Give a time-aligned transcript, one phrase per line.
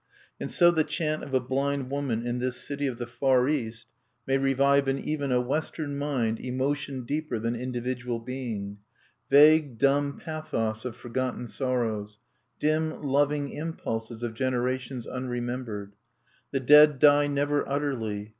[0.39, 3.85] And so the chant of a blind woman in this city of the Far East
[4.25, 8.79] may revive in even a Western mind emotion deeper than individual being,
[9.29, 12.17] vague dumb pathos of forgotten sorrows,
[12.57, 15.93] dim loving impulses of generations unremembered.
[16.49, 18.29] The dead die never utterly.